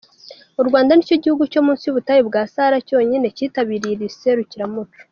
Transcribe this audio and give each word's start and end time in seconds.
U 0.61 0.63
Rwanda 0.67 0.91
nicyo 0.93 1.15
gihugu 1.23 1.43
cyo 1.51 1.61
munsi 1.65 1.83
y’ubutayu 1.85 2.27
bwa 2.29 2.41
Sahara 2.53 2.77
cyonyine 2.87 3.25
kitabiriye 3.37 3.93
iri 3.95 4.07
serukiramuco. 4.19 4.99